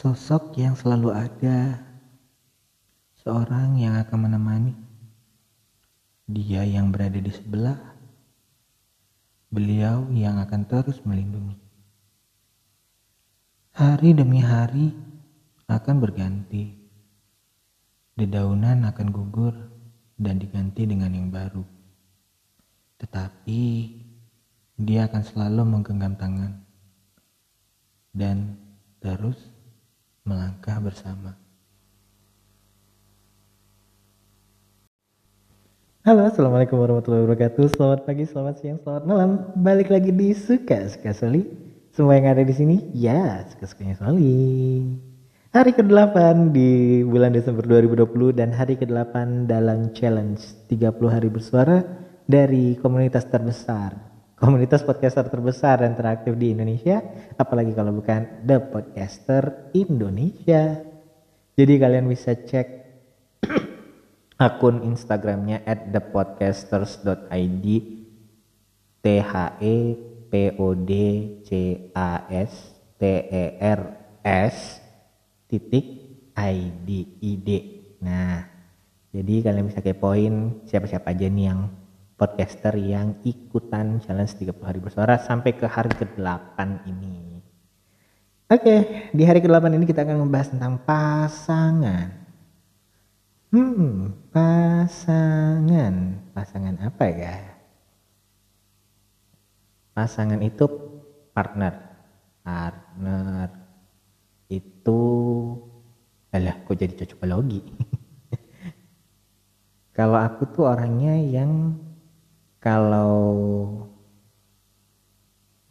[0.00, 1.76] Sosok yang selalu ada,
[3.20, 4.72] seorang yang akan menemani,
[6.24, 7.76] dia yang berada di sebelah,
[9.52, 11.52] beliau yang akan terus melindungi.
[13.76, 14.96] Hari demi hari
[15.68, 16.80] akan berganti,
[18.16, 19.52] dedaunan akan gugur
[20.16, 21.60] dan diganti dengan yang baru.
[23.04, 23.64] Tetapi
[24.80, 26.56] dia akan selalu menggenggam tangan
[28.16, 28.56] dan
[29.04, 29.59] terus
[30.30, 31.34] melangkah bersama.
[36.06, 37.76] Halo, assalamualaikum warahmatullahi wabarakatuh.
[37.76, 39.30] Selamat pagi, selamat siang, selamat malam.
[39.58, 41.44] Balik lagi di suka suka Soli.
[41.90, 44.86] Semua yang ada di sini, ya suka sukanya Soli.
[45.50, 51.82] Hari ke-8 di bulan Desember 2020 dan hari ke-8 dalam challenge 30 hari bersuara
[52.30, 54.09] dari komunitas terbesar
[54.40, 57.04] komunitas podcaster terbesar dan teraktif di Indonesia,
[57.36, 60.80] apalagi kalau bukan The Podcaster Indonesia.
[61.60, 62.68] Jadi kalian bisa cek
[64.48, 67.66] akun Instagramnya at thepodcasters.id
[69.00, 69.76] T H E
[70.32, 70.92] P O D
[71.44, 71.48] C
[71.92, 73.80] A S T E R
[74.24, 74.80] S
[75.52, 75.84] titik
[76.32, 76.88] I D
[77.20, 77.48] I D.
[78.00, 78.40] Nah,
[79.12, 81.79] jadi kalian bisa kepoin siapa-siapa aja nih yang
[82.20, 87.40] podcaster yang ikutan challenge 30 hari bersuara sampai ke hari ke-8 ini.
[88.44, 92.12] Oke, di hari ke-8 ini kita akan membahas tentang pasangan.
[93.48, 95.94] Hmm, pasangan.
[96.36, 97.40] Pasangan apa ya?
[99.96, 100.68] Pasangan itu
[101.32, 101.72] partner.
[102.44, 103.48] Partner
[104.52, 105.00] itu
[106.36, 107.64] alah kok jadi cocokologi.
[109.96, 111.74] Kalau aku tuh orangnya yang
[112.60, 113.16] kalau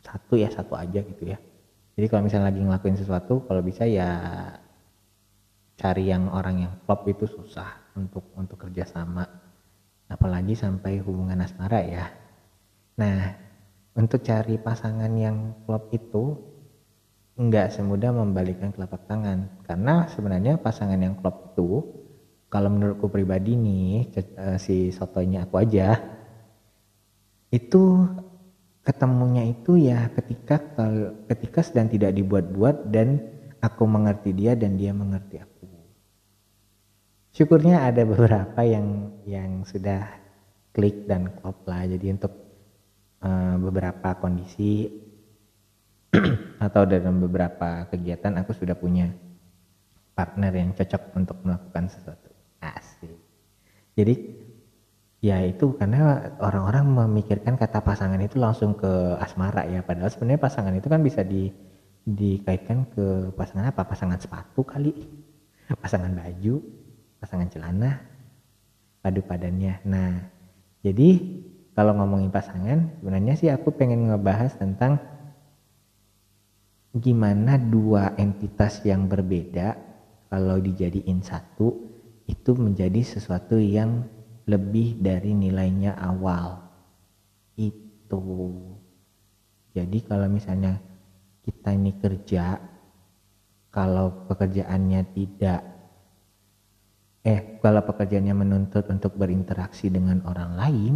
[0.02, 1.38] satu ya satu aja gitu ya.
[1.94, 4.10] Jadi kalau misalnya lagi ngelakuin sesuatu kalau bisa ya
[5.78, 9.24] cari yang orang yang klop itu susah untuk untuk kerjasama
[10.10, 12.06] apalagi sampai hubungan asmara ya.
[12.98, 13.38] Nah
[13.94, 16.36] untuk cari pasangan yang klop itu
[17.40, 19.62] nggak semudah membalikkan telapak tangan.
[19.64, 21.86] Karena sebenarnya pasangan yang klop itu
[22.50, 26.19] kalau menurutku pribadi nih eh, si sotonya aku aja
[27.50, 28.06] itu
[28.86, 30.62] ketemunya itu ya ketika
[31.30, 33.22] ketika sedang tidak dibuat-buat dan
[33.62, 35.68] aku mengerti dia dan dia mengerti aku.
[37.30, 40.10] Syukurnya ada beberapa yang yang sudah
[40.74, 41.86] klik dan klop lah.
[41.86, 42.34] Jadi untuk
[43.22, 44.90] uh, beberapa kondisi
[46.66, 49.14] atau dalam beberapa kegiatan aku sudah punya
[50.18, 52.30] partner yang cocok untuk melakukan sesuatu.
[52.60, 53.16] Asik.
[53.96, 54.14] Jadi
[55.20, 59.84] Ya itu karena orang-orang memikirkan kata pasangan itu langsung ke asmara ya.
[59.84, 61.52] Padahal sebenarnya pasangan itu kan bisa di
[62.08, 63.84] dikaitkan ke pasangan apa?
[63.84, 64.96] Pasangan sepatu kali.
[65.76, 66.64] Pasangan baju
[67.20, 68.00] pasangan celana
[69.04, 69.84] padu padannya.
[69.84, 70.24] Nah
[70.80, 71.20] jadi
[71.76, 75.04] kalau ngomongin pasangan sebenarnya sih aku pengen ngebahas tentang
[76.96, 79.78] gimana dua entitas yang berbeda
[80.32, 81.76] kalau dijadiin satu
[82.26, 84.08] itu menjadi sesuatu yang
[84.50, 86.58] lebih dari nilainya awal.
[87.54, 88.26] Itu.
[89.78, 90.82] Jadi kalau misalnya
[91.46, 92.58] kita ini kerja
[93.70, 95.62] kalau pekerjaannya tidak
[97.26, 100.94] eh kalau pekerjaannya menuntut untuk berinteraksi dengan orang lain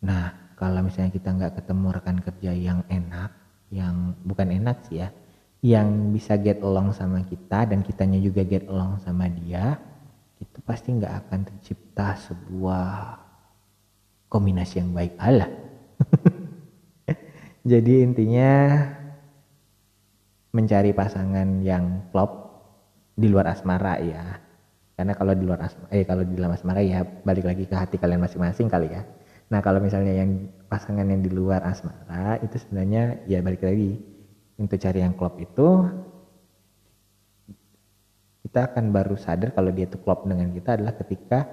[0.00, 3.30] nah kalau misalnya kita nggak ketemu rekan kerja yang enak
[3.68, 5.08] yang bukan enak sih ya
[5.60, 9.76] yang bisa get along sama kita dan kitanya juga get along sama dia
[10.40, 13.20] itu pasti nggak akan tercipta sebuah
[14.32, 15.50] kombinasi yang baik Allah.
[17.70, 18.80] Jadi intinya
[20.50, 22.48] mencari pasangan yang klop
[23.14, 24.40] di luar asmara ya.
[24.96, 28.00] Karena kalau di luar asmara, eh kalau di dalam asmara ya balik lagi ke hati
[28.00, 29.04] kalian masing-masing kali ya.
[29.52, 34.00] Nah kalau misalnya yang pasangan yang di luar asmara itu sebenarnya ya balik lagi
[34.56, 35.84] untuk cari yang klop itu
[38.50, 41.46] kita akan baru sadar kalau dia itu klop dengan kita adalah ketika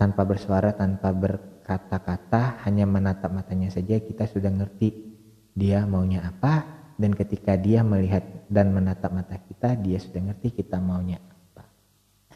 [0.00, 5.04] tanpa bersuara, tanpa berkata-kata, hanya menatap matanya saja kita sudah ngerti
[5.52, 6.64] dia maunya apa
[6.96, 11.68] dan ketika dia melihat dan menatap mata kita, dia sudah ngerti kita maunya apa.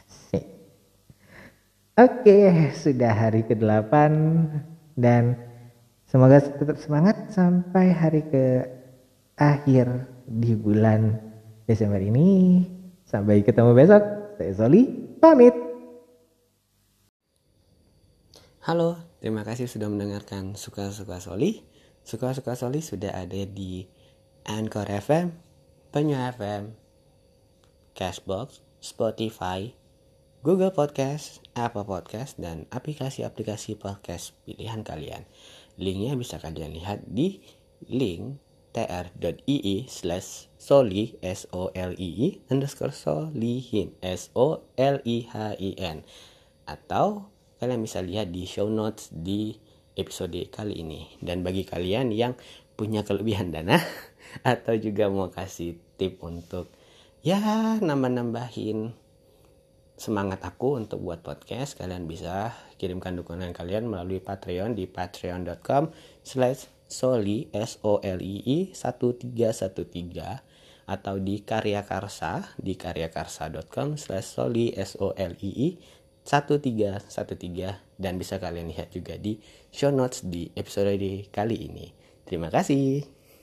[0.05, 0.45] Asik.
[1.97, 3.93] Oke, sudah hari ke-8
[5.01, 5.49] dan
[6.05, 8.69] semoga tetap semangat sampai hari ke
[9.41, 11.17] akhir di bulan
[11.65, 12.77] Desember ini
[13.09, 14.05] Sampai ketemu besok.
[14.37, 14.85] Saya Soli,
[15.17, 15.57] pamit.
[18.69, 21.65] Halo, terima kasih sudah mendengarkan Suka-Suka Soli.
[22.05, 23.89] Suka-Suka Soli sudah ada di
[24.45, 25.33] Anchor FM,
[25.89, 26.77] Penyu FM,
[27.97, 29.73] Cashbox, Spotify,
[30.45, 35.25] Google Podcast, Apple Podcast, dan aplikasi-aplikasi podcast pilihan kalian.
[35.81, 37.41] Linknya bisa kalian lihat di
[37.89, 38.37] link
[38.73, 45.35] tr.ii slash soli s o l i i underscore solihin s o l i h
[45.57, 46.05] i n.
[46.69, 49.57] Atau kalian bisa lihat di show notes di
[49.99, 51.19] episode kali ini.
[51.19, 52.39] Dan bagi kalian yang
[52.79, 53.83] punya kelebihan dana
[54.55, 56.71] atau juga mau kasih tip untuk
[57.27, 57.43] ya
[57.83, 58.95] nambah-nambahin
[59.99, 65.91] semangat aku untuk buat podcast kalian bisa kirimkan dukungan kalian melalui Patreon di patreon.com
[66.23, 70.49] slash soli s o l i i 1313
[70.89, 75.69] atau di karya karsa di karyakarsa.com slash soli s o l i i
[76.25, 79.41] 1313 dan bisa kalian lihat juga di
[79.73, 80.97] show notes di episode
[81.33, 81.93] kali ini.
[82.29, 83.18] Terima kasih.